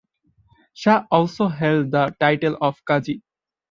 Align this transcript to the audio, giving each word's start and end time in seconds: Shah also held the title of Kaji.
Shah 0.73 1.05
also 1.11 1.47
held 1.47 1.91
the 1.91 2.07
title 2.19 2.57
of 2.59 2.83
Kaji. 2.85 3.21